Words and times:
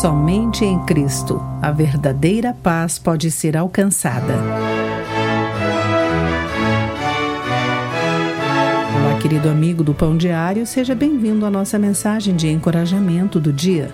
Somente 0.00 0.64
em 0.64 0.78
Cristo 0.84 1.42
a 1.60 1.72
verdadeira 1.72 2.54
paz 2.62 3.00
pode 3.00 3.32
ser 3.32 3.56
alcançada. 3.56 4.34
Olá, 8.94 9.18
querido 9.20 9.48
amigo 9.48 9.82
do 9.82 9.92
Pão 9.92 10.16
Diário, 10.16 10.64
seja 10.64 10.94
bem-vindo 10.94 11.44
à 11.44 11.50
nossa 11.50 11.80
mensagem 11.80 12.36
de 12.36 12.46
encorajamento 12.46 13.40
do 13.40 13.52
dia. 13.52 13.92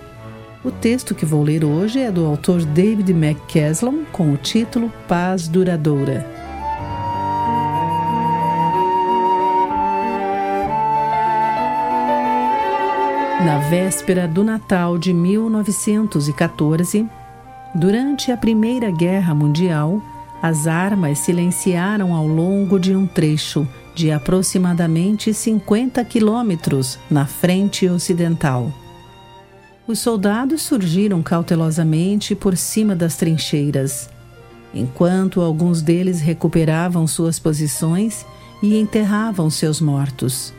O 0.62 0.70
texto 0.70 1.14
que 1.14 1.24
vou 1.24 1.42
ler 1.42 1.64
hoje 1.64 2.00
é 2.00 2.10
do 2.10 2.26
autor 2.26 2.62
David 2.66 3.10
McCaslon 3.10 4.04
com 4.12 4.30
o 4.30 4.36
título 4.36 4.92
Paz 5.08 5.48
Duradoura. 5.48 6.26
Na 13.42 13.58
véspera 13.58 14.28
do 14.28 14.44
Natal 14.44 14.96
de 14.96 15.12
1914, 15.12 17.06
durante 17.74 18.30
a 18.30 18.36
Primeira 18.36 18.90
Guerra 18.90 19.34
Mundial, 19.34 20.00
as 20.40 20.66
armas 20.66 21.18
silenciaram 21.18 22.14
ao 22.14 22.26
longo 22.26 22.78
de 22.78 22.94
um 22.94 23.06
trecho 23.06 23.68
de 23.94 24.10
aproximadamente 24.10 25.34
50 25.34 26.02
quilômetros 26.04 26.98
na 27.10 27.26
frente 27.26 27.88
ocidental. 27.88 28.72
Os 29.86 29.98
soldados 29.98 30.62
surgiram 30.62 31.22
cautelosamente 31.22 32.34
por 32.34 32.56
cima 32.56 32.96
das 32.96 33.16
trincheiras, 33.16 34.08
enquanto 34.72 35.42
alguns 35.42 35.82
deles 35.82 36.20
recuperavam 36.20 37.06
suas 37.06 37.38
posições 37.38 38.24
e 38.62 38.78
enterravam 38.78 39.50
seus 39.50 39.80
mortos. 39.80 40.54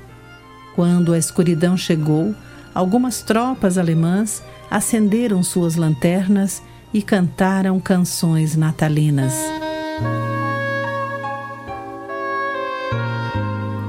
Quando 0.75 1.13
a 1.13 1.17
escuridão 1.17 1.75
chegou, 1.77 2.35
algumas 2.75 3.21
tropas 3.21 3.77
alemãs 3.77 4.43
acenderam 4.69 5.41
suas 5.41 5.77
lanternas 5.77 6.61
e 6.93 7.01
cantaram 7.01 7.79
canções 7.79 8.57
natalinas. 8.57 9.33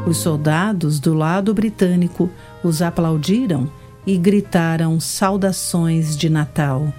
Os 0.06 0.18
soldados 0.18 1.00
do 1.00 1.14
lado 1.14 1.52
britânico 1.52 2.30
os 2.62 2.80
aplaudiram 2.80 3.68
e 4.06 4.16
gritaram 4.16 5.00
saudações 5.00 6.16
de 6.16 6.30
Natal. 6.30 6.92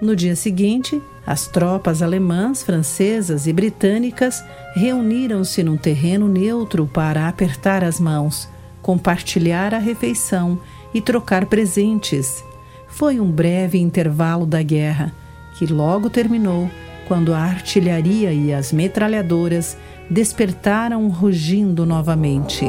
No 0.00 0.14
dia 0.14 0.36
seguinte, 0.36 1.02
as 1.26 1.48
tropas 1.48 2.00
alemãs, 2.00 2.62
francesas 2.62 3.48
e 3.48 3.52
britânicas 3.52 4.44
reuniram-se 4.74 5.64
num 5.64 5.76
terreno 5.76 6.28
neutro 6.28 6.86
para 6.86 7.26
apertar 7.26 7.82
as 7.82 7.98
mãos, 7.98 8.48
compartilhar 8.80 9.74
a 9.74 9.78
refeição 9.78 10.60
e 10.94 11.00
trocar 11.00 11.46
presentes. 11.46 12.44
Foi 12.88 13.18
um 13.18 13.30
breve 13.30 13.78
intervalo 13.78 14.44
da 14.44 14.62
guerra, 14.62 15.12
que 15.58 15.66
logo 15.66 16.10
terminou 16.10 16.70
quando 17.08 17.34
a 17.34 17.38
artilharia 17.38 18.32
e 18.32 18.52
as 18.52 18.72
metralhadoras 18.72 19.76
despertaram 20.08 21.08
rugindo 21.08 21.84
novamente. 21.86 22.66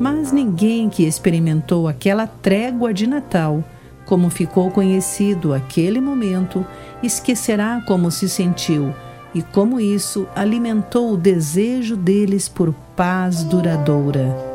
Mas 0.00 0.30
ninguém 0.30 0.88
que 0.88 1.04
experimentou 1.04 1.88
aquela 1.88 2.26
trégua 2.26 2.94
de 2.94 3.06
Natal, 3.06 3.64
como 4.06 4.30
ficou 4.30 4.70
conhecido 4.70 5.52
aquele 5.52 6.00
momento, 6.00 6.64
esquecerá 7.02 7.82
como 7.86 8.10
se 8.10 8.28
sentiu 8.28 8.94
e 9.34 9.42
como 9.42 9.78
isso 9.78 10.26
alimentou 10.34 11.12
o 11.12 11.16
desejo 11.16 11.96
deles 11.96 12.48
por 12.48 12.72
paz 12.96 13.42
duradoura. 13.44 14.47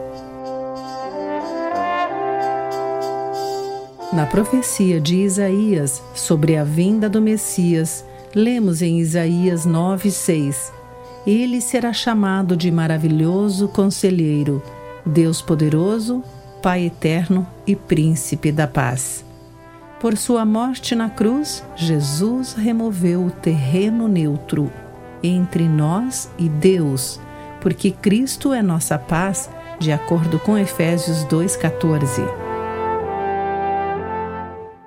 Na 4.14 4.28
profecia 4.28 5.02
de 5.02 5.16
Isaías 5.16 6.00
sobre 6.14 6.56
a 6.56 6.64
vinda 6.64 7.10
do 7.10 7.20
Messias, 7.20 8.06
lemos 8.36 8.84
em 8.84 9.00
Isaías 9.00 9.66
9:6: 9.66 10.72
Ele 11.26 11.60
será 11.60 11.92
chamado 11.92 12.56
de 12.56 12.70
maravilhoso 12.70 13.68
conselheiro, 13.68 14.62
Deus 15.04 15.42
poderoso, 15.42 16.24
Pai 16.62 16.86
eterno 16.86 17.46
e 17.66 17.76
príncipe 17.76 18.52
da 18.52 18.68
paz. 18.68 19.26
Por 20.00 20.16
sua 20.16 20.46
morte 20.46 20.94
na 20.94 21.10
cruz, 21.10 21.64
Jesus 21.76 22.54
removeu 22.54 23.26
o 23.26 23.32
terreno 23.32 24.08
neutro 24.08 24.72
entre 25.24 25.68
nós 25.68 26.30
e 26.38 26.48
Deus, 26.48 27.20
porque 27.60 27.90
Cristo 27.90 28.54
é 28.54 28.62
nossa 28.62 28.98
paz, 29.00 29.50
de 29.80 29.92
acordo 29.92 30.38
com 30.38 30.56
Efésios 30.56 31.26
2:14. 31.26 32.53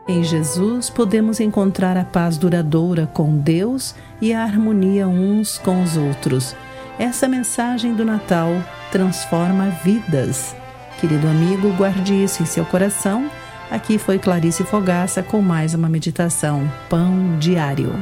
Em 0.09 0.23
Jesus 0.23 0.89
podemos 0.89 1.41
encontrar 1.41 1.97
a 1.97 2.05
paz 2.05 2.39
duradoura 2.39 3.09
com 3.13 3.37
Deus 3.37 3.93
e 4.21 4.33
a 4.33 4.43
harmonia 4.43 5.09
uns 5.09 5.59
com 5.59 5.83
os 5.83 5.97
outros. 5.97 6.55
Essa 6.97 7.27
mensagem 7.27 7.93
do 7.93 8.05
Natal 8.05 8.51
transforma 8.93 9.69
vidas. 9.83 10.55
Querido 11.01 11.27
amigo, 11.27 11.73
guarde 11.73 12.15
isso 12.15 12.43
em 12.43 12.47
seu 12.47 12.65
coração. 12.65 13.29
Aqui 13.69 13.99
foi 13.99 14.19
Clarice 14.19 14.63
Fogaça 14.63 15.25
com 15.25 15.43
mais 15.43 15.75
uma 15.75 15.89
meditação 15.89 16.71
Pão 16.89 17.37
Diário. 17.41 17.93